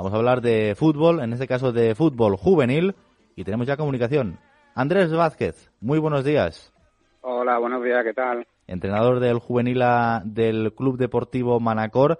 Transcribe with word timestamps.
Vamos 0.00 0.14
a 0.14 0.16
hablar 0.16 0.40
de 0.40 0.74
fútbol, 0.76 1.20
en 1.20 1.34
este 1.34 1.46
caso 1.46 1.72
de 1.72 1.94
fútbol 1.94 2.38
juvenil, 2.38 2.94
y 3.36 3.44
tenemos 3.44 3.66
ya 3.66 3.76
comunicación. 3.76 4.38
Andrés 4.74 5.12
Vázquez, 5.12 5.70
muy 5.78 5.98
buenos 5.98 6.24
días. 6.24 6.72
Hola, 7.20 7.58
buenos 7.58 7.84
días, 7.84 8.02
¿qué 8.02 8.14
tal? 8.14 8.46
Entrenador 8.66 9.20
del 9.20 9.40
juvenil 9.40 9.82
A 9.82 10.22
del 10.24 10.72
Club 10.72 10.96
Deportivo 10.96 11.60
Manacor. 11.60 12.18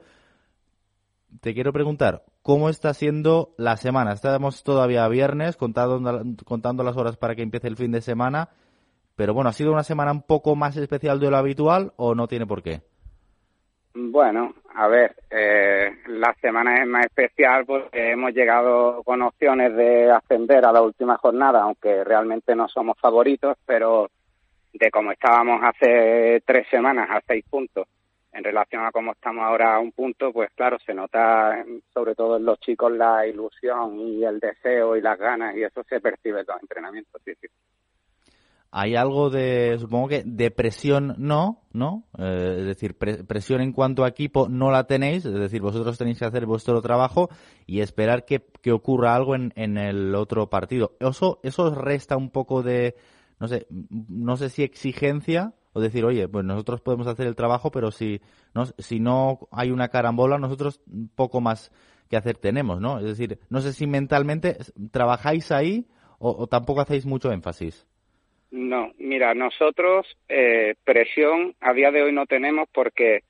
Te 1.41 1.55
quiero 1.55 1.73
preguntar, 1.73 2.27
¿cómo 2.43 2.69
está 2.69 2.93
siendo 2.93 3.55
la 3.57 3.79
semana? 3.79 4.13
Estamos 4.13 4.63
todavía 4.63 5.09
viernes, 5.09 5.57
contando, 5.57 6.23
contando 6.45 6.85
las 6.85 6.99
horas 6.99 7.17
para 7.17 7.35
que 7.35 7.41
empiece 7.41 7.69
el 7.69 7.79
fin 7.79 7.93
de 7.93 8.03
semana, 8.03 8.51
pero 9.17 9.33
bueno, 9.33 9.49
¿ha 9.49 9.55
sido 9.55 9.73
una 9.73 9.85
semana 9.85 10.13
un 10.13 10.21
poco 10.21 10.55
más 10.55 10.77
especial 10.77 11.19
de 11.19 11.31
lo 11.31 11.39
habitual 11.39 11.95
o 11.97 12.15
no 12.15 12.29
tiene 12.29 12.47
por 12.47 12.63
qué? 12.63 12.83
Bueno, 13.95 14.53
a 14.75 14.89
ver, 14.89 15.15
eh, 15.31 15.91
la 16.07 16.35
semana 16.41 16.81
es 16.81 16.87
más 16.87 17.07
especial 17.07 17.67
porque 17.67 18.13
hemos 18.13 18.33
llegado 18.33 19.03
con 19.03 19.23
opciones 19.23 19.75
de 19.75 20.11
ascender 20.11 20.65
a 20.65 20.73
la 20.73 20.83
última 20.83 21.17
jornada, 21.17 21.63
aunque 21.63 22.05
realmente 22.05 22.55
no 22.55 22.69
somos 22.69 22.99
favoritos, 22.99 23.57
pero 23.67 24.11
de 24.73 24.91
cómo 24.91 25.13
estábamos 25.13 25.61
hace 25.63 26.43
tres 26.47 26.69
semanas 26.69 27.09
a 27.11 27.21
seis 27.27 27.45
puntos 27.51 27.89
en 28.33 28.45
relación 28.45 28.85
a 28.85 28.93
cómo 28.93 29.13
estamos 29.13 29.45
ahora 29.45 29.75
a 29.75 29.81
un 29.81 29.91
punto, 29.91 30.33
pues 30.33 30.51
claro, 30.55 30.79
se 30.87 30.95
nota 30.95 31.65
sobre 31.93 32.15
todo 32.15 32.37
en 32.37 32.45
los 32.45 32.61
chicos 32.61 32.93
la 32.93 33.27
ilusión 33.27 33.99
y 33.99 34.25
el 34.25 34.39
deseo 34.39 34.97
y 34.97 35.01
las 35.01 35.19
ganas 35.19 35.57
y 35.57 35.65
eso 35.65 35.83
se 35.83 36.01
percibe 36.01 36.41
en 36.41 36.47
los 36.47 36.63
entrenamientos. 36.63 37.21
Sí, 37.25 37.33
sí 37.41 37.49
hay 38.73 38.95
algo 38.95 39.31
de, 39.31 39.77
supongo 39.81 40.09
que 40.09 40.23
de 40.25 40.51
presión 40.51 41.15
no, 41.19 41.63
¿no? 41.73 42.05
Eh, 42.19 42.57
es 42.61 42.67
decir, 42.67 42.97
presión 42.97 43.61
en 43.61 43.73
cuanto 43.73 44.05
a 44.05 44.09
equipo 44.09 44.49
no 44.49 44.71
la 44.71 44.85
tenéis, 44.85 45.25
es 45.25 45.35
decir, 45.35 45.61
vosotros 45.61 45.99
tenéis 45.99 46.21
que 46.21 46.25
hacer 46.25 46.47
vuestro 46.47 46.81
trabajo 46.81 47.31
y 47.67 47.81
esperar 47.81 48.25
que, 48.25 48.47
que 48.63 48.71
ocurra 48.71 49.15
algo 49.15 49.35
en, 49.35 49.53
en, 49.57 49.77
el 49.77 50.15
otro 50.15 50.49
partido. 50.51 50.97
Eso, 51.01 51.41
eso 51.43 51.75
resta 51.75 52.17
un 52.17 52.31
poco 52.31 52.63
de, 52.63 52.95
no 53.41 53.49
sé, 53.49 53.67
no 53.91 54.37
sé 54.37 54.51
si 54.51 54.63
exigencia 54.63 55.55
o 55.73 55.81
decir, 55.81 56.05
oye, 56.05 56.29
pues 56.29 56.45
nosotros 56.45 56.81
podemos 56.81 57.09
hacer 57.09 57.27
el 57.27 57.35
trabajo, 57.35 57.73
pero 57.73 57.91
si 57.91 58.21
no, 58.55 58.67
si 58.79 59.01
no 59.01 59.49
hay 59.51 59.73
una 59.73 59.89
carambola, 59.89 60.39
nosotros 60.39 60.81
poco 61.17 61.41
más 61.41 61.73
que 62.09 62.17
hacer 62.17 62.37
tenemos, 62.37 62.81
¿no? 62.81 62.99
Es 62.99 63.05
decir, 63.05 63.41
no 63.51 63.61
sé 63.61 63.73
si 63.73 63.87
mentalmente 63.87 64.59
trabajáis 64.93 65.51
ahí 65.51 65.89
o 66.19 66.47
tampoco 66.49 66.83
hacéis 66.83 67.07
mucho 67.07 67.33
énfasis. 67.33 67.87
No, 68.51 68.93
mira, 68.99 69.33
nosotros 69.35 70.07
eh, 70.29 70.75
presión 70.85 71.55
a 71.61 71.73
día 71.73 71.91
de 71.93 72.03
hoy 72.03 72.13
no 72.13 72.27
tenemos 72.27 72.69
porque 72.73 73.23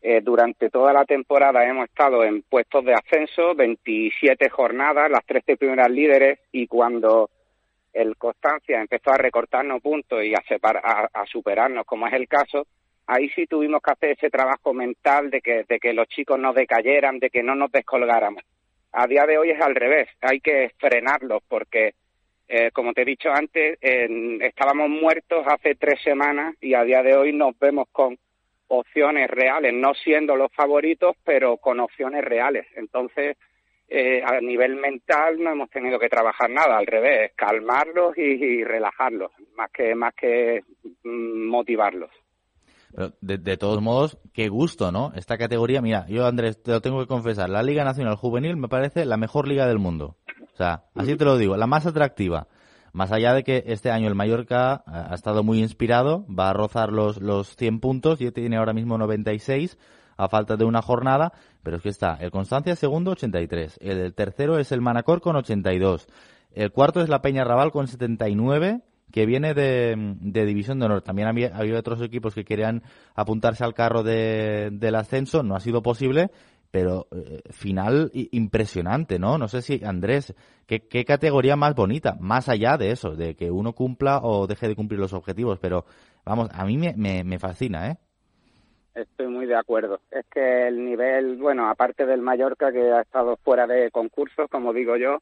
eh, 0.00 0.20
durante 0.22 0.70
toda 0.70 0.92
la 0.92 1.04
temporada 1.04 1.64
hemos 1.64 1.84
estado 1.84 2.24
en 2.24 2.42
puestos 2.42 2.84
de 2.84 2.94
ascenso, 2.94 3.54
27 3.54 4.48
jornadas, 4.48 5.10
las 5.10 5.24
13 5.26 5.56
primeras 5.56 5.90
líderes, 5.90 6.40
y 6.50 6.66
cuando 6.66 7.28
el 7.92 8.16
Constancia 8.16 8.80
empezó 8.80 9.10
a 9.10 9.18
recortarnos 9.18 9.82
puntos 9.82 10.24
y 10.24 10.34
a, 10.34 10.40
a, 11.12 11.26
superarnos, 11.26 11.84
como 11.84 12.06
es 12.06 12.14
el 12.14 12.26
caso, 12.26 12.66
ahí 13.06 13.28
sí 13.30 13.46
tuvimos 13.46 13.82
que 13.82 13.92
hacer 13.92 14.10
ese 14.12 14.30
trabajo 14.30 14.72
mental 14.72 15.30
de 15.30 15.40
que, 15.40 15.64
de 15.68 15.78
que 15.78 15.92
los 15.92 16.08
chicos 16.08 16.38
no 16.38 16.52
decayeran, 16.54 17.18
de 17.18 17.28
que 17.30 17.42
no 17.42 17.54
nos 17.54 17.70
descolgáramos. 17.70 18.42
A 18.92 19.06
día 19.06 19.24
de 19.26 19.38
hoy 19.38 19.50
es 19.50 19.60
al 19.60 19.74
revés, 19.74 20.08
hay 20.20 20.40
que 20.40 20.72
frenarlos 20.78 21.42
porque 21.46 21.94
eh, 22.48 22.70
como 22.72 22.92
te 22.92 23.02
he 23.02 23.06
dicho 23.06 23.30
antes, 23.30 23.78
estábamos 23.80 24.90
muertos 24.90 25.44
hace 25.46 25.74
tres 25.74 26.00
semanas 26.02 26.54
y 26.60 26.74
a 26.74 26.84
día 26.84 27.02
de 27.02 27.16
hoy 27.16 27.32
nos 27.32 27.58
vemos 27.58 27.88
con 27.92 28.18
opciones 28.68 29.28
reales, 29.30 29.72
no 29.74 29.92
siendo 29.94 30.34
los 30.34 30.50
favoritos, 30.52 31.14
pero 31.24 31.58
con 31.58 31.80
opciones 31.80 32.24
reales. 32.24 32.66
Entonces, 32.76 33.36
eh, 33.88 34.22
a 34.24 34.40
nivel 34.40 34.76
mental 34.76 35.36
no 35.38 35.52
hemos 35.52 35.68
tenido 35.68 35.98
que 35.98 36.08
trabajar 36.08 36.48
nada, 36.48 36.78
al 36.78 36.86
revés, 36.86 37.32
calmarlos 37.36 38.16
y, 38.16 38.64
relajarlos, 38.64 39.30
más 39.54 39.70
que 39.70 39.94
más 39.94 40.14
que 40.14 40.62
mm, 41.04 41.48
motivarlos. 41.48 42.10
de, 43.20 43.36
de, 43.36 43.56
todos 43.58 43.82
modos, 43.82 44.18
qué 44.32 44.48
gusto, 44.48 44.92
¿no? 44.92 45.12
Esta 45.14 45.36
categoría, 45.36 45.82
mira, 45.82 46.06
yo 46.08 46.24
Andrés, 46.24 46.62
te 46.62 46.70
lo 46.70 46.80
tengo 46.80 47.00
que 47.00 47.06
confesar, 47.06 47.50
la 47.50 47.62
Liga 47.62 47.84
Nacional 47.84 48.16
Juvenil 48.16 48.56
me 48.56 48.68
parece 48.68 49.04
la 49.04 49.18
mejor 49.18 49.46
liga 49.46 49.66
del 49.66 49.78
mundo. 49.78 50.16
O 50.52 50.56
sea, 50.56 50.84
así 50.94 51.16
te 51.16 51.24
lo 51.24 51.38
digo, 51.38 51.56
la 51.56 51.66
más 51.66 51.86
atractiva. 51.86 52.48
Más 52.92 53.10
allá 53.10 53.32
de 53.32 53.42
que 53.42 53.64
este 53.66 53.90
año 53.90 54.08
el 54.08 54.14
Mallorca 54.14 54.82
ha 54.86 55.14
estado 55.14 55.42
muy 55.42 55.60
inspirado, 55.60 56.26
va 56.26 56.50
a 56.50 56.52
rozar 56.52 56.92
los, 56.92 57.22
los 57.22 57.56
100 57.56 57.80
puntos 57.80 58.20
y 58.20 58.30
tiene 58.32 58.58
ahora 58.58 58.74
mismo 58.74 58.98
96 58.98 59.78
a 60.18 60.28
falta 60.28 60.56
de 60.56 60.64
una 60.64 60.82
jornada, 60.82 61.32
pero 61.62 61.78
es 61.78 61.82
que 61.82 61.88
está 61.88 62.16
el 62.20 62.30
Constancia 62.30 62.76
segundo 62.76 63.12
83, 63.12 63.78
el 63.80 64.12
tercero 64.14 64.58
es 64.58 64.72
el 64.72 64.82
Manacor 64.82 65.22
con 65.22 65.36
82, 65.36 66.06
el 66.54 66.70
cuarto 66.70 67.00
es 67.00 67.08
la 67.08 67.22
Peña 67.22 67.44
Raval 67.44 67.72
con 67.72 67.88
79, 67.88 68.82
que 69.10 69.26
viene 69.26 69.54
de, 69.54 69.94
de 70.20 70.46
División 70.46 70.78
de 70.78 70.86
Honor. 70.86 71.02
También 71.02 71.28
había, 71.28 71.54
había, 71.54 71.78
otros 71.78 72.00
equipos 72.02 72.34
que 72.34 72.44
querían 72.44 72.82
apuntarse 73.14 73.62
al 73.64 73.74
carro 73.74 74.02
de, 74.02 74.70
del 74.72 74.94
ascenso, 74.94 75.42
no 75.42 75.54
ha 75.54 75.60
sido 75.60 75.82
posible, 75.82 76.30
pero 76.72 77.06
eh, 77.12 77.42
final 77.50 78.10
impresionante, 78.14 79.18
¿no? 79.18 79.36
No 79.38 79.46
sé 79.46 79.60
si, 79.60 79.84
Andrés, 79.84 80.34
¿qué, 80.66 80.80
¿qué, 80.88 81.04
categoría 81.04 81.54
más 81.54 81.74
bonita? 81.74 82.16
Más 82.18 82.48
allá 82.48 82.78
de 82.78 82.90
eso, 82.90 83.14
de 83.14 83.36
que 83.36 83.50
uno 83.50 83.74
cumpla 83.74 84.20
o 84.22 84.46
deje 84.46 84.66
de 84.66 84.74
cumplir 84.74 84.98
los 84.98 85.12
objetivos, 85.12 85.58
pero 85.60 85.84
vamos, 86.24 86.48
a 86.52 86.64
mí 86.64 86.78
me, 86.78 86.94
me, 86.96 87.22
me 87.24 87.38
fascina, 87.38 87.90
¿eh? 87.90 87.98
Estoy 88.94 89.28
muy 89.28 89.46
de 89.46 89.56
acuerdo. 89.56 90.00
Es 90.10 90.24
que 90.32 90.68
el 90.68 90.84
nivel, 90.84 91.36
bueno, 91.36 91.68
aparte 91.68 92.06
del 92.06 92.22
Mallorca 92.22 92.72
que 92.72 92.90
ha 92.90 93.02
estado 93.02 93.36
fuera 93.36 93.66
de 93.66 93.90
concursos, 93.90 94.50
como 94.50 94.72
digo 94.72 94.96
yo, 94.96 95.18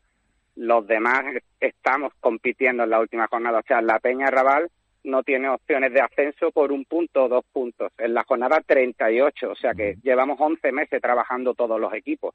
los 0.55 0.87
demás 0.87 1.25
estamos 1.61 2.13
compitiendo 2.21 2.85
en 2.85 2.91
la 2.91 3.01
última 3.01 3.27
jornada. 3.29 3.59
O 3.59 3.67
sea, 3.67 3.81
la 3.83 3.99
Peña 3.99 4.31
Raval 4.31 4.71
no 5.05 5.23
tiene 5.23 5.49
opciones 5.49 5.93
de 5.93 6.01
ascenso 6.01 6.51
por 6.51 6.73
un 6.73 6.85
punto 6.85 7.25
o 7.25 7.29
dos 7.29 7.45
puntos. 7.53 7.93
En 7.99 8.15
la 8.15 8.25
jornada 8.25 8.61
38, 8.65 9.51
o 9.51 9.55
sea 9.55 9.75
que 9.75 9.97
llevamos 10.03 10.39
11 10.41 10.73
meses 10.73 11.01
trabajando 11.01 11.55
todos 11.55 11.81
los 11.81 11.93
equipos 11.95 12.35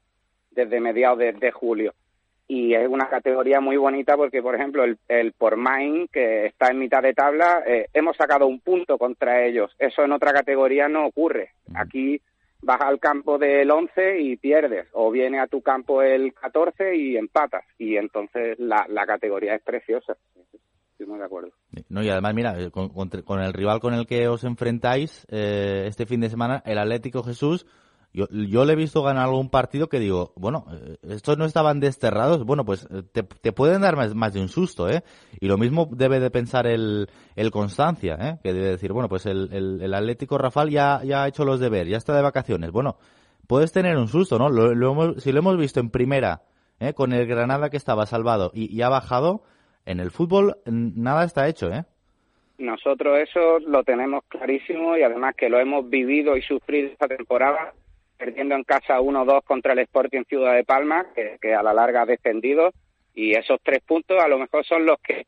desde 0.50 0.80
mediados 0.80 1.18
de, 1.18 1.52
julio. 1.52 1.94
Y 2.48 2.74
es 2.74 2.88
una 2.88 3.08
categoría 3.08 3.60
muy 3.60 3.76
bonita 3.76 4.16
porque, 4.16 4.40
por 4.40 4.54
ejemplo, 4.54 4.84
el, 4.84 4.98
el 5.08 5.32
Pormain, 5.32 6.08
que 6.08 6.46
está 6.46 6.70
en 6.70 6.78
mitad 6.78 7.02
de 7.02 7.12
tabla, 7.12 7.62
eh, 7.66 7.86
hemos 7.92 8.16
sacado 8.16 8.46
un 8.46 8.60
punto 8.60 8.98
contra 8.98 9.44
ellos. 9.44 9.74
Eso 9.78 10.04
en 10.04 10.12
otra 10.12 10.32
categoría 10.32 10.88
no 10.88 11.06
ocurre. 11.06 11.50
Aquí 11.74 12.20
vas 12.62 12.80
al 12.80 12.98
campo 13.00 13.38
del 13.38 13.70
11 13.70 14.20
y 14.20 14.36
pierdes, 14.36 14.88
o 14.92 15.10
viene 15.10 15.40
a 15.40 15.46
tu 15.46 15.60
campo 15.60 16.02
el 16.02 16.32
14 16.32 16.96
y 16.96 17.16
empatas. 17.16 17.64
Y 17.78 17.96
entonces 17.96 18.58
la, 18.58 18.86
la 18.88 19.06
categoría 19.06 19.54
es 19.54 19.62
preciosa 19.62 20.16
de 20.98 21.24
acuerdo. 21.24 21.50
No, 21.88 22.02
y 22.02 22.08
además, 22.08 22.34
mira, 22.34 22.60
eh, 22.60 22.70
con, 22.70 23.40
el 23.42 23.52
rival 23.52 23.80
con 23.80 23.94
el 23.94 24.06
que 24.06 24.28
os 24.28 24.44
enfrentáis 24.44 25.26
eh, 25.30 25.84
este 25.86 26.06
fin 26.06 26.20
de 26.20 26.30
semana, 26.30 26.62
el 26.64 26.78
Atlético 26.78 27.22
Jesús, 27.22 27.66
yo, 28.12 28.26
yo 28.30 28.64
le 28.64 28.72
he 28.72 28.76
visto 28.76 29.02
ganar 29.02 29.24
algún 29.24 29.50
partido 29.50 29.88
que 29.88 29.98
digo, 29.98 30.32
bueno, 30.36 30.66
eh, 30.72 30.96
estos 31.10 31.36
no 31.36 31.44
estaban 31.44 31.80
desterrados, 31.80 32.44
bueno, 32.44 32.64
pues 32.64 32.88
te, 33.12 33.22
te 33.22 33.52
pueden 33.52 33.82
dar 33.82 33.96
más, 33.96 34.14
más, 34.14 34.32
de 34.32 34.40
un 34.40 34.48
susto, 34.48 34.88
¿eh? 34.88 35.04
Y 35.38 35.48
lo 35.48 35.58
mismo 35.58 35.88
debe 35.92 36.18
de 36.18 36.30
pensar 36.30 36.66
el, 36.66 37.08
el 37.34 37.50
Constancia, 37.50 38.16
¿eh? 38.18 38.38
Que 38.42 38.54
debe 38.54 38.68
decir, 38.68 38.92
bueno, 38.92 39.08
pues 39.08 39.26
el, 39.26 39.52
el, 39.52 39.94
Atlético 39.94 40.38
Rafal 40.38 40.70
ya, 40.70 41.02
ya 41.04 41.24
ha 41.24 41.28
hecho 41.28 41.44
los 41.44 41.60
deberes, 41.60 41.90
ya 41.90 41.98
está 41.98 42.16
de 42.16 42.22
vacaciones. 42.22 42.70
Bueno, 42.70 42.96
puedes 43.46 43.70
tener 43.70 43.98
un 43.98 44.08
susto, 44.08 44.38
¿no? 44.38 44.48
Lo, 44.48 45.20
si 45.20 45.32
lo 45.32 45.38
hemos 45.40 45.58
visto 45.58 45.80
en 45.80 45.90
primera, 45.90 46.42
¿eh? 46.80 46.94
Con 46.94 47.12
el 47.12 47.26
Granada 47.26 47.68
que 47.68 47.76
estaba 47.76 48.06
salvado 48.06 48.50
y, 48.54 48.74
y 48.74 48.80
ha 48.80 48.88
bajado, 48.88 49.42
en 49.86 50.00
el 50.00 50.10
fútbol 50.10 50.56
nada 50.66 51.24
está 51.24 51.48
hecho, 51.48 51.72
¿eh? 51.72 51.84
Nosotros 52.58 53.18
eso 53.18 53.58
lo 53.60 53.84
tenemos 53.84 54.24
clarísimo 54.28 54.96
y 54.96 55.02
además 55.02 55.34
que 55.36 55.48
lo 55.48 55.60
hemos 55.60 55.88
vivido 55.88 56.36
y 56.36 56.42
sufrido 56.42 56.88
esta 56.88 57.06
temporada, 57.06 57.74
perdiendo 58.16 58.54
en 58.54 58.64
casa 58.64 58.98
1-2 58.98 59.44
contra 59.44 59.74
el 59.74 59.80
Sporting 59.80 60.24
Ciudad 60.24 60.54
de 60.54 60.64
Palma, 60.64 61.06
que, 61.14 61.54
a 61.54 61.62
la 61.62 61.74
larga 61.74 62.02
ha 62.02 62.06
descendido, 62.06 62.72
y 63.14 63.32
esos 63.32 63.60
tres 63.62 63.80
puntos 63.82 64.22
a 64.22 64.28
lo 64.28 64.38
mejor 64.38 64.64
son 64.64 64.86
los 64.86 64.98
que 65.00 65.26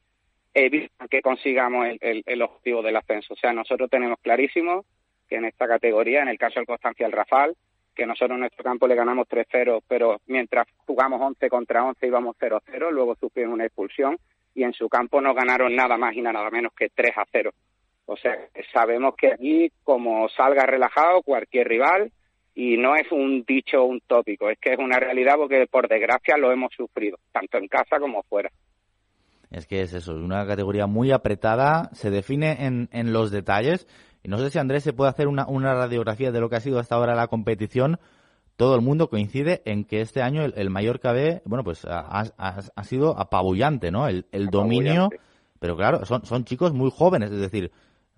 evitan 0.54 1.06
que 1.08 1.20
consigamos 1.20 1.86
el, 2.00 2.22
el, 2.24 2.42
objetivo 2.42 2.82
del 2.82 2.96
ascenso. 2.96 3.34
O 3.34 3.36
sea, 3.36 3.52
nosotros 3.52 3.90
tenemos 3.90 4.18
clarísimo 4.20 4.84
que 5.28 5.36
en 5.36 5.44
esta 5.44 5.68
categoría, 5.68 6.22
en 6.22 6.28
el 6.28 6.38
caso 6.38 6.60
del 6.60 6.66
Constancia 6.66 7.06
el 7.06 7.12
Rafal, 7.12 7.54
que 7.94 8.06
nosotros 8.06 8.36
en 8.36 8.40
nuestro 8.40 8.64
campo 8.64 8.88
le 8.88 8.94
ganamos 8.94 9.28
3-0, 9.28 9.82
pero 9.86 10.20
mientras 10.26 10.66
jugamos 10.86 11.20
11 11.20 11.48
contra 11.50 11.84
11 11.84 12.06
íbamos 12.06 12.36
0-0, 12.38 12.90
luego 12.90 13.16
sufrimos 13.16 13.54
una 13.54 13.66
expulsión 13.66 14.16
y 14.58 14.64
en 14.64 14.72
su 14.72 14.88
campo 14.88 15.20
no 15.20 15.34
ganaron 15.34 15.76
nada 15.76 15.96
más 15.96 16.14
y 16.16 16.20
nada 16.20 16.50
menos 16.50 16.72
que 16.76 16.88
3 16.92 17.16
a 17.16 17.24
0. 17.30 17.52
O 18.06 18.16
sea, 18.16 18.32
sabemos 18.72 19.14
que 19.16 19.32
aquí, 19.32 19.70
como 19.84 20.28
salga 20.30 20.66
relajado 20.66 21.22
cualquier 21.22 21.68
rival, 21.68 22.10
y 22.56 22.76
no 22.76 22.96
es 22.96 23.06
un 23.12 23.44
dicho 23.46 23.82
o 23.82 23.84
un 23.84 24.00
tópico, 24.00 24.50
es 24.50 24.58
que 24.58 24.72
es 24.72 24.78
una 24.80 24.98
realidad 24.98 25.34
porque 25.36 25.64
por 25.70 25.88
desgracia 25.88 26.36
lo 26.36 26.50
hemos 26.50 26.72
sufrido, 26.74 27.18
tanto 27.30 27.56
en 27.56 27.68
casa 27.68 28.00
como 28.00 28.24
fuera. 28.24 28.50
Es 29.52 29.68
que 29.68 29.80
es 29.80 29.94
eso, 29.94 30.14
una 30.14 30.44
categoría 30.44 30.88
muy 30.88 31.12
apretada, 31.12 31.88
se 31.92 32.10
define 32.10 32.66
en, 32.66 32.88
en 32.90 33.12
los 33.12 33.30
detalles. 33.30 33.86
Y 34.24 34.28
no 34.28 34.38
sé 34.38 34.50
si 34.50 34.58
Andrés 34.58 34.82
se 34.82 34.92
puede 34.92 35.10
hacer 35.10 35.28
una, 35.28 35.46
una 35.46 35.72
radiografía 35.72 36.32
de 36.32 36.40
lo 36.40 36.50
que 36.50 36.56
ha 36.56 36.60
sido 36.60 36.80
hasta 36.80 36.96
ahora 36.96 37.14
la 37.14 37.28
competición, 37.28 37.98
todo 38.58 38.74
el 38.74 38.82
mundo 38.82 39.08
coincide 39.08 39.62
en 39.66 39.84
que 39.84 40.00
este 40.00 40.20
año 40.20 40.42
el, 40.42 40.52
el 40.56 40.68
Mallorca 40.68 41.12
B, 41.12 41.42
bueno, 41.44 41.62
pues 41.62 41.84
ha, 41.84 42.00
ha, 42.36 42.84
sido 42.84 43.16
apabullante, 43.16 43.92
¿no? 43.92 44.08
El, 44.08 44.26
el 44.32 44.48
dominio, 44.48 45.10
pero 45.60 45.76
claro, 45.76 46.04
son, 46.04 46.26
son 46.26 46.44
chicos 46.44 46.74
muy 46.74 46.90
jóvenes, 46.90 47.30
es 47.30 47.38
decir, 47.38 47.70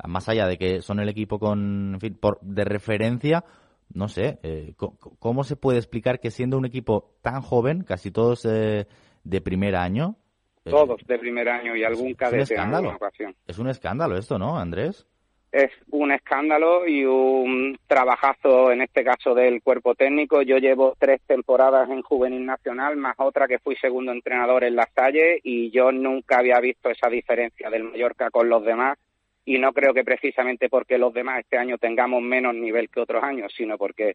más 0.02 0.31
allá 0.31 0.46
de 0.46 0.56
que 0.56 0.81
son 0.81 0.98
el 0.98 1.10
equipo 1.10 1.38
con, 1.38 1.92
en 1.92 2.00
fin, 2.00 2.14
por, 2.19 2.40
de 2.40 2.64
referencia, 2.64 3.44
no 3.92 4.08
sé, 4.08 4.38
eh, 4.42 4.72
¿cómo 5.19 5.44
se 5.44 5.56
puede 5.56 5.76
explicar 5.76 6.20
que 6.20 6.31
siendo 6.31 6.56
un 6.56 6.64
equipo 6.64 7.12
tan 7.20 7.42
joven, 7.42 7.84
casi 7.84 8.10
todos 8.10 8.46
eh, 8.46 8.87
de 9.25 9.40
primer 9.42 9.76
año? 9.76 10.16
Eh, 10.64 10.70
todos 10.70 11.02
de 11.06 11.19
primer 11.19 11.50
año 11.50 11.76
y 11.76 11.84
algún 11.84 12.14
cadete 12.14 12.54
en 12.54 12.60
alguna 12.60 12.96
ocasión. 12.96 13.37
Es 13.46 13.58
un 13.58 13.69
escándalo 13.69 14.16
esto, 14.16 14.38
¿no, 14.38 14.58
Andrés? 14.58 15.06
Es 15.52 15.73
un 15.91 16.12
escándalo 16.12 16.87
y 16.87 17.05
un 17.05 17.76
trabajazo, 17.88 18.70
en 18.70 18.82
este 18.82 19.02
caso 19.02 19.35
del 19.35 19.62
cuerpo 19.62 19.97
técnico. 19.97 20.43
Yo 20.43 20.58
llevo 20.58 20.94
tres 20.99 21.20
temporadas 21.26 21.91
en 21.91 22.02
Juvenil 22.02 22.47
Nacional, 22.47 22.97
más 22.97 23.17
otra 23.19 23.49
que 23.49 23.58
fui 23.58 23.75
segundo 23.76 24.12
entrenador 24.12 24.62
en 24.62 24.76
Las 24.76 24.93
Talles 24.94 25.41
y 25.43 25.70
yo 25.70 25.91
nunca 25.91 26.38
había 26.38 26.61
visto 26.61 26.88
esa 26.88 27.08
diferencia 27.08 27.69
del 27.69 27.85
Mallorca 27.85 28.31
con 28.31 28.49
los 28.49 28.64
demás 28.64 28.97
y 29.44 29.58
no 29.58 29.73
creo 29.73 29.93
que 29.93 30.05
precisamente 30.05 30.69
porque 30.69 30.99
los 30.99 31.12
demás 31.12 31.41
este 31.41 31.58
año 31.58 31.79
tengamos 31.79 32.23
menos 32.23 32.55
nivel 32.55 32.88
que 32.88 33.00
otros 33.00 33.25
años, 33.25 33.52
sino 33.56 33.76
porque 33.76 34.14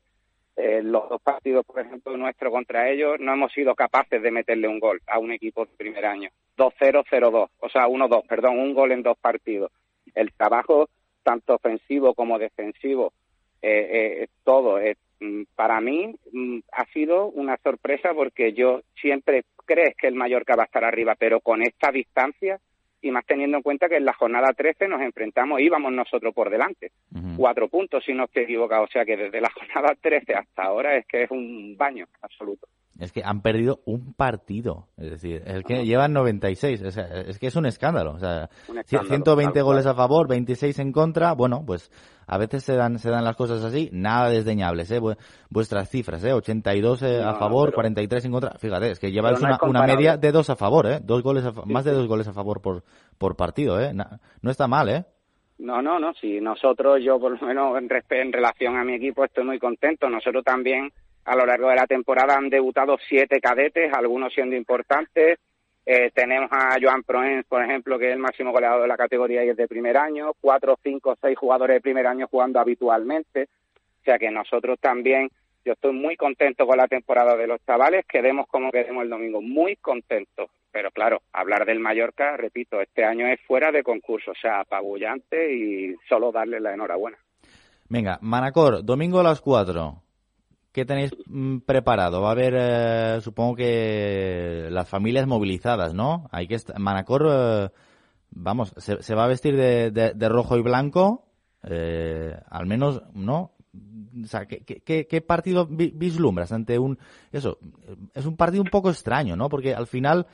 eh, 0.55 0.81
los 0.81 1.09
dos 1.09 1.21
partidos, 1.21 1.65
por 1.65 1.81
ejemplo, 1.81 2.15
nuestro 2.15 2.49
contra 2.49 2.89
ellos, 2.89 3.19
no 3.19 3.33
hemos 3.33 3.51
sido 3.51 3.75
capaces 3.75 4.21
de 4.21 4.31
meterle 4.31 4.69
un 4.69 4.79
gol 4.79 5.01
a 5.07 5.19
un 5.19 5.33
equipo 5.33 5.65
de 5.65 5.75
primer 5.75 6.05
año. 6.05 6.29
2-0, 6.57 7.03
0-2, 7.11 7.49
o 7.59 7.69
sea, 7.69 7.87
1-2, 7.87 8.25
perdón, 8.27 8.59
un 8.59 8.73
gol 8.73 8.93
en 8.93 9.03
dos 9.03 9.17
partidos. 9.17 9.71
El 10.13 10.31
trabajo, 10.31 10.87
tanto 11.25 11.55
ofensivo 11.55 12.13
como 12.13 12.37
defensivo, 12.37 13.11
eh, 13.61 14.21
eh, 14.21 14.27
todo, 14.43 14.77
mm, 15.19 15.41
para 15.55 15.81
mí 15.81 16.15
mm, 16.31 16.59
ha 16.71 16.85
sido 16.93 17.27
una 17.27 17.57
sorpresa 17.57 18.13
porque 18.13 18.53
yo 18.53 18.81
siempre 19.01 19.43
crees 19.65 19.95
que 19.97 20.07
el 20.07 20.15
Mallorca 20.15 20.55
va 20.55 20.63
a 20.63 20.67
estar 20.67 20.85
arriba, 20.85 21.15
pero 21.17 21.39
con 21.39 21.63
esta 21.63 21.91
distancia 21.91 22.59
y 23.01 23.11
más 23.11 23.25
teniendo 23.25 23.57
en 23.57 23.63
cuenta 23.63 23.89
que 23.89 23.97
en 23.97 24.05
la 24.05 24.13
jornada 24.13 24.53
13 24.53 24.87
nos 24.87 25.01
enfrentamos, 25.01 25.61
íbamos 25.61 25.91
nosotros 25.91 26.33
por 26.33 26.49
delante, 26.49 26.91
cuatro 27.37 27.67
puntos 27.67 28.03
si 28.05 28.13
no 28.13 28.25
estoy 28.25 28.43
equivocado, 28.43 28.83
o 28.83 28.87
sea 28.87 29.03
que 29.03 29.17
desde 29.17 29.41
la 29.41 29.49
jornada 29.53 29.95
13 29.99 30.33
hasta 30.33 30.63
ahora 30.63 30.95
es 30.95 31.05
que 31.07 31.23
es 31.23 31.31
un 31.31 31.75
baño 31.75 32.05
absoluto. 32.21 32.67
Es 32.97 33.11
que 33.11 33.21
han 33.25 33.41
perdido 33.41 33.81
un 33.85 34.13
partido, 34.13 34.87
es 34.95 35.11
decir, 35.11 35.43
es 35.45 35.63
que 35.63 35.85
llevan 35.85 36.13
96, 36.13 36.81
o 36.81 36.91
sea, 36.91 37.03
es 37.27 37.37
que 37.39 37.47
es 37.47 37.55
un 37.57 37.65
escándalo, 37.65 38.13
o 38.13 38.19
sea, 38.19 38.49
120 38.85 39.61
goles 39.61 39.85
a 39.85 39.93
favor, 39.93 40.29
26 40.29 40.79
en 40.79 40.93
contra, 40.93 41.33
bueno, 41.33 41.65
pues 41.65 41.91
a 42.25 42.37
veces 42.37 42.63
se 42.63 42.75
dan 42.75 42.97
se 42.97 43.09
dan 43.09 43.25
las 43.25 43.35
cosas 43.35 43.65
así, 43.65 43.89
nada 43.91 44.29
desdeñables, 44.29 44.89
¿eh? 44.91 45.01
vuestras 45.49 45.89
cifras, 45.89 46.23
¿eh? 46.23 46.31
82 46.31 47.01
eh, 47.01 47.21
a 47.21 47.33
favor, 47.35 47.73
43 47.73 48.25
en 48.25 48.31
contra, 48.31 48.51
fíjate, 48.57 48.91
es 48.91 48.99
que 48.99 49.11
lleváis 49.11 49.41
una, 49.41 49.85
media 49.85 50.15
de 50.15 50.31
dos 50.31 50.49
a 50.49 50.55
favor, 50.55 50.87
¿eh? 50.87 50.99
Dos 51.03 51.21
goles 51.21 51.43
más 51.65 51.83
de 51.83 51.91
dos 51.91 52.07
goles 52.07 52.29
a 52.29 52.33
favor 52.33 52.61
por 52.61 52.83
por 53.17 53.35
partido, 53.35 53.79
¿eh? 53.81 53.93
No, 53.93 54.51
está 54.51 54.67
mal, 54.67 54.87
¿eh? 54.87 55.05
No, 55.57 55.81
no, 55.81 55.99
no, 55.99 56.13
si 56.13 56.39
nosotros, 56.39 56.99
yo 57.03 57.19
por 57.19 57.39
lo 57.39 57.47
menos 57.47 57.77
en, 57.77 57.89
en 58.09 58.33
relación 58.33 58.77
a 58.77 58.83
mi 58.83 58.93
equipo 58.93 59.23
estoy 59.23 59.43
muy 59.43 59.59
contento, 59.59 60.09
nosotros 60.09 60.43
también 60.43 60.91
a 61.25 61.35
lo 61.35 61.45
largo 61.45 61.69
de 61.69 61.75
la 61.75 61.87
temporada 61.87 62.37
han 62.37 62.49
debutado 62.49 62.97
siete 63.09 63.41
cadetes, 63.41 63.91
algunos 63.91 64.33
siendo 64.33 64.55
importantes. 64.55 65.39
Eh, 65.85 66.11
tenemos 66.13 66.49
a 66.51 66.77
Joan 66.81 67.03
Proens, 67.03 67.45
por 67.45 67.63
ejemplo, 67.63 67.99
que 67.99 68.07
es 68.07 68.13
el 68.13 68.19
máximo 68.19 68.51
goleador 68.51 68.83
de 68.83 68.87
la 68.87 68.97
categoría 68.97 69.43
y 69.43 69.49
es 69.49 69.57
de 69.57 69.67
primer 69.67 69.97
año. 69.97 70.33
Cuatro, 70.39 70.77
cinco, 70.83 71.15
seis 71.21 71.37
jugadores 71.37 71.75
de 71.75 71.81
primer 71.81 72.07
año 72.07 72.27
jugando 72.27 72.59
habitualmente. 72.59 73.49
O 74.01 74.03
sea 74.03 74.17
que 74.19 74.29
nosotros 74.29 74.79
también, 74.79 75.29
yo 75.63 75.73
estoy 75.73 75.93
muy 75.93 76.15
contento 76.15 76.67
con 76.67 76.77
la 76.77 76.87
temporada 76.87 77.35
de 77.35 77.47
los 77.47 77.63
chavales. 77.65 78.05
Quedemos 78.07 78.47
como 78.47 78.71
quedemos 78.71 79.03
el 79.03 79.09
domingo, 79.09 79.41
muy 79.41 79.75
contentos. 79.77 80.49
Pero 80.71 80.91
claro, 80.91 81.21
hablar 81.33 81.65
del 81.65 81.79
Mallorca, 81.79 82.37
repito, 82.37 82.81
este 82.81 83.03
año 83.03 83.27
es 83.27 83.39
fuera 83.47 83.71
de 83.71 83.81
concurso, 83.81 84.31
o 84.31 84.35
sea, 84.35 84.59
apabullante 84.59 85.53
y 85.55 85.95
solo 86.07 86.31
darle 86.31 86.59
la 86.59 86.73
enhorabuena. 86.73 87.17
Venga, 87.87 88.19
Manacor, 88.21 88.83
domingo 88.83 89.19
a 89.19 89.23
las 89.23 89.41
cuatro. 89.41 90.04
¿Qué 90.75 90.83
tenéis 90.83 91.15
mm, 91.27 91.59
preparado? 91.59 92.21
Va 92.21 92.27
a 92.27 92.31
haber, 92.33 92.53
eh, 92.57 93.21
supongo 93.21 93.55
que 93.55 94.67
las 94.69 94.89
familias 94.89 95.25
movilizadas, 95.25 95.93
¿no? 95.93 96.27
Hay 96.33 96.49
que 96.49 96.59
Manacor, 96.77 97.27
eh, 97.31 97.69
vamos, 98.31 98.73
se, 98.75 99.15
va 99.15 99.23
a 99.23 99.29
vestir 99.29 99.55
de, 99.55 100.29
rojo 100.29 100.57
y 100.57 100.61
blanco, 100.61 101.29
eh, 101.63 102.37
al 102.49 102.65
menos, 102.65 103.03
¿no? 103.13 103.53
O 104.21 104.27
sea, 104.27 104.47
¿qué, 104.47 105.23
partido 105.25 105.65
vislumbras 105.65 106.51
ante 106.51 106.77
un... 106.77 106.99
Eso, 107.31 107.57
es 108.13 108.25
un 108.25 108.35
partido 108.35 108.61
un 108.61 108.69
poco 108.69 108.89
extraño, 108.89 109.37
¿no? 109.37 109.47
Porque 109.47 109.73
al 109.73 109.87
final 109.87 110.27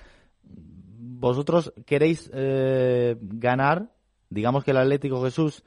vosotros 0.44 1.72
queréis 1.86 2.32
ganar, 2.34 3.92
digamos 4.32 4.64
que 4.64 4.72
el 4.72 4.78
Atlético 4.78 5.24
Jesús, 5.24 5.64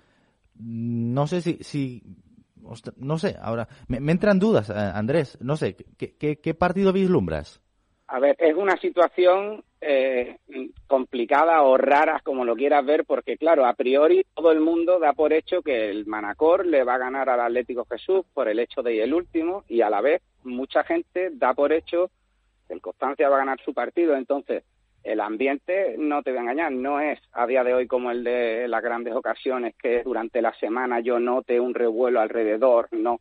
no 0.59 1.29
sé 1.29 1.43
si 1.43 2.03
no 2.97 3.19
sé, 3.19 3.37
ahora 3.41 3.69
me, 3.89 3.99
entran 4.11 4.39
dudas, 4.39 4.71
eh, 4.71 4.75
Andrés, 4.75 5.39
no 5.41 5.57
sé, 5.57 5.77
¿qué, 5.99 6.17
qué, 6.17 6.55
partido 6.55 6.93
vislumbras? 6.93 7.61
A 8.09 8.19
ver, 8.19 8.37
es 8.39 8.55
una 8.55 8.77
situación 8.77 9.65
eh, 9.81 10.39
complicada 10.87 11.63
o 11.63 11.77
rara, 11.77 12.21
como 12.25 12.45
lo 12.45 12.55
quieras 12.55 12.85
ver, 12.85 13.05
porque 13.05 13.37
claro, 13.37 13.67
a 13.67 13.75
priori 13.75 14.25
todo 14.35 14.53
el 14.53 14.61
mundo 14.61 14.99
da 14.99 15.13
por 15.13 15.33
hecho 15.33 15.63
que 15.63 15.91
el 15.91 16.07
Manacor 16.07 16.67
le 16.67 16.85
va 16.85 16.95
a 16.95 16.99
ganar 16.99 17.29
al 17.29 17.41
Atlético 17.41 17.87
Jesús 17.91 18.25
por 18.33 18.49
el 18.49 18.59
hecho 18.59 18.83
de 18.83 18.95
ir 18.95 19.03
el 19.03 19.15
último 19.15 19.65
y 19.69 19.81
a 19.81 19.91
la 19.91 20.01
vez 20.01 20.23
mucha 20.43 20.85
gente 20.85 21.31
da 21.33 21.55
por 21.55 21.73
hecho 21.73 22.11
que 22.67 22.75
el 22.75 22.81
Constancia 22.81 23.29
va 23.29 23.37
a 23.37 23.41
ganar 23.41 23.61
su 23.65 23.75
partido. 23.75 24.17
Entonces, 24.17 24.65
el 25.05 25.21
ambiente, 25.21 25.97
no 25.99 26.23
te 26.23 26.31
voy 26.31 26.39
a 26.39 26.43
engañar, 26.43 26.73
no 26.73 26.99
es 26.99 27.21
a 27.33 27.47
día 27.47 27.63
de 27.63 27.75
hoy 27.75 27.87
como 27.87 28.11
el 28.11 28.25
de 28.25 28.67
las 28.69 28.83
grandes 28.83 29.15
ocasiones 29.15 29.75
que 29.77 30.03
durante 30.03 30.41
la 30.41 30.55
semana 30.55 31.01
yo 31.01 31.21
note 31.21 31.61
un 31.61 31.75
revuelo 31.75 32.21
alrededor, 32.21 32.89
no, 32.91 33.21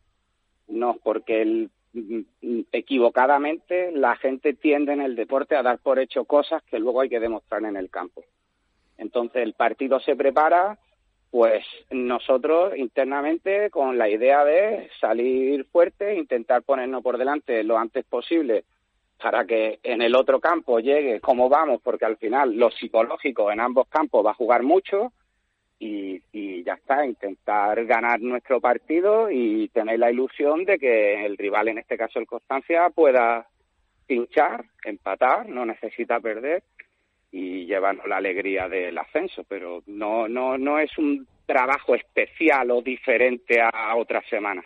no, 0.70 0.98
porque 1.04 1.42
el, 1.42 1.70
mm, 1.92 2.62
equivocadamente 2.72 3.92
la 3.92 4.16
gente 4.16 4.54
tiende 4.54 4.94
en 4.94 5.02
el 5.02 5.18
deporte 5.18 5.58
a 5.58 5.62
dar 5.62 5.80
por 5.80 6.00
hecho 6.00 6.24
cosas 6.24 6.64
que 6.64 6.80
luego 6.80 7.02
hay 7.02 7.10
que 7.10 7.20
demostrar 7.20 7.64
en 7.66 7.76
el 7.76 7.90
campo. 7.90 8.24
Entonces 8.98 9.44
el 9.44 9.54
partido 9.54 10.00
se 10.00 10.16
prepara, 10.16 10.80
pues 11.32 11.66
nosotros 11.92 12.78
internamente 12.78 13.70
con 13.72 13.98
la 13.98 14.08
idea 14.08 14.46
de 14.46 14.90
salir 15.02 15.66
fuerte, 15.66 16.16
intentar 16.16 16.64
ponernos 16.64 17.04
por 17.04 17.18
delante 17.18 17.62
lo 17.64 17.78
antes 17.78 18.06
posible 18.06 18.64
para 19.24 19.46
que 19.46 19.80
en 19.84 20.02
el 20.02 20.18
otro 20.18 20.42
campo 20.42 20.82
llegue 20.82 21.22
como 21.22 21.48
vamos, 21.48 21.80
porque 21.82 22.04
al 22.04 22.18
final 22.18 22.58
lo 22.58 22.70
psicológico 22.70 23.50
en 23.50 23.62
ambos 23.62 23.88
campos 23.88 24.26
va 24.26 24.32
a 24.32 24.36
jugar 24.36 24.64
mucho 24.64 25.14
y, 25.80 26.22
ya 26.66 26.74
está, 26.74 27.06
intentar 27.06 27.86
ganar 27.86 28.20
nuestro 28.20 28.60
partido 28.60 29.32
y 29.32 29.70
tener 29.70 30.00
la 30.00 30.12
ilusión 30.12 30.66
de 30.66 30.78
que 30.78 31.26
el 31.26 31.38
rival, 31.38 31.70
en 31.70 31.78
este 31.78 31.98
caso 31.98 32.20
el 32.20 32.28
Constancia, 32.28 32.90
pueda 32.90 33.48
pinchar, 34.06 34.66
empatar, 34.84 35.48
no 35.48 35.66
necesita 35.66 36.20
perder 36.20 36.62
y 37.32 37.66
llevarnos 37.66 38.06
la 38.08 38.18
alegría 38.18 38.68
del 38.68 38.98
ascenso, 38.98 39.46
pero 39.48 39.84
no, 39.88 40.28
no, 40.28 40.58
no 40.58 40.80
es 40.80 40.98
un 40.98 41.26
trabajo 41.46 41.96
especial 41.96 42.72
o 42.72 42.82
diferente 42.82 43.62
a 43.62 43.96
otras 43.96 44.26
semanas. 44.30 44.66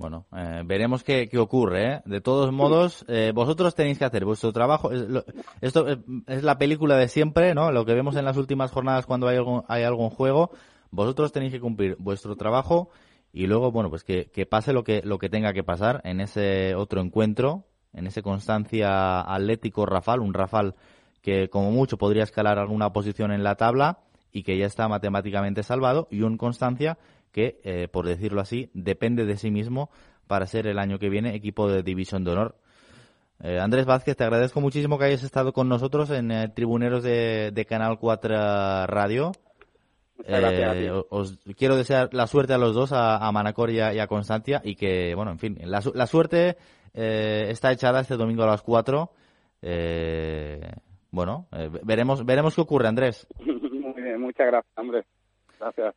Bueno, 0.00 0.24
eh, 0.34 0.62
veremos 0.64 1.04
qué, 1.04 1.28
ocurre. 1.36 1.92
¿eh? 1.92 2.02
De 2.06 2.22
todos 2.22 2.50
modos, 2.52 3.04
eh, 3.06 3.32
vosotros 3.34 3.74
tenéis 3.74 3.98
que 3.98 4.06
hacer 4.06 4.24
vuestro 4.24 4.50
trabajo. 4.50 4.90
esto 5.60 5.86
es 6.26 6.42
la 6.42 6.56
película 6.56 6.96
de 6.96 7.06
siempre, 7.06 7.54
¿no? 7.54 7.70
Lo 7.70 7.84
que 7.84 7.92
vemos 7.92 8.16
en 8.16 8.24
las 8.24 8.38
últimas 8.38 8.70
jornadas 8.72 9.04
cuando 9.04 9.28
hay 9.28 9.36
algún, 9.36 9.62
hay 9.68 9.82
algún 9.82 10.08
juego. 10.08 10.52
Vosotros 10.90 11.32
tenéis 11.32 11.52
que 11.52 11.60
cumplir 11.60 11.96
vuestro 11.98 12.34
trabajo 12.34 12.88
y 13.30 13.46
luego, 13.46 13.72
bueno, 13.72 13.90
pues 13.90 14.02
que, 14.02 14.46
pase 14.48 14.72
lo 14.72 14.84
que, 14.84 15.02
lo 15.04 15.18
que 15.18 15.28
tenga 15.28 15.52
que 15.52 15.64
pasar 15.64 16.00
en 16.04 16.22
ese 16.22 16.74
otro 16.76 17.02
encuentro, 17.02 17.66
en 17.92 18.06
ese 18.06 18.22
Constancia 18.22 19.20
Atlético 19.20 19.84
Rafal, 19.84 20.20
un 20.20 20.32
Rafal 20.32 20.76
que 21.20 21.50
como 21.50 21.72
mucho 21.72 21.98
podría 21.98 22.22
escalar 22.22 22.58
alguna 22.58 22.90
posición 22.94 23.32
en 23.32 23.44
la 23.44 23.56
tabla 23.56 23.98
y 24.32 24.44
que 24.44 24.56
ya 24.56 24.64
está 24.64 24.88
matemáticamente 24.88 25.62
salvado, 25.62 26.08
y 26.10 26.22
un 26.22 26.38
Constancia 26.38 26.96
que, 27.32 27.60
eh, 27.64 27.88
por 27.88 28.06
decirlo 28.06 28.40
así, 28.40 28.70
depende 28.74 29.24
de 29.24 29.36
sí 29.36 29.50
mismo 29.50 29.90
para 30.26 30.46
ser 30.46 30.66
el 30.66 30.78
año 30.78 30.98
que 30.98 31.08
viene 31.08 31.34
equipo 31.34 31.68
de 31.68 31.82
División 31.82 32.24
de 32.24 32.32
Honor. 32.32 32.56
Eh, 33.42 33.58
Andrés 33.58 33.86
Vázquez, 33.86 34.16
te 34.16 34.24
agradezco 34.24 34.60
muchísimo 34.60 34.98
que 34.98 35.06
hayas 35.06 35.22
estado 35.22 35.52
con 35.52 35.68
nosotros 35.68 36.10
en 36.10 36.30
eh, 36.30 36.48
Tribuneros 36.48 37.02
de, 37.02 37.66
Canal 37.68 37.98
4 37.98 38.86
Radio. 38.86 39.32
os 41.08 41.38
quiero 41.56 41.76
desear 41.76 42.12
la 42.12 42.26
suerte 42.26 42.52
a 42.52 42.58
los 42.58 42.74
dos, 42.74 42.92
a, 42.92 43.30
Manacor 43.32 43.70
y 43.70 43.80
a, 43.80 44.06
Constantia, 44.06 44.60
y 44.62 44.76
que, 44.76 45.14
bueno, 45.14 45.30
en 45.30 45.38
fin, 45.38 45.58
la, 45.64 45.80
la 45.94 46.06
suerte 46.06 46.56
está 46.92 47.72
echada 47.72 48.00
este 48.00 48.16
domingo 48.16 48.42
a 48.42 48.48
las 48.48 48.62
4. 48.62 49.10
bueno, 51.10 51.48
veremos, 51.82 52.26
veremos 52.26 52.54
qué 52.54 52.60
ocurre, 52.60 52.88
Andrés. 52.88 53.26
Muy 53.40 54.02
bien, 54.02 54.20
muchas 54.20 54.46
gracias, 54.46 54.72
Andrés. 54.76 55.06
Gracias. 55.58 55.94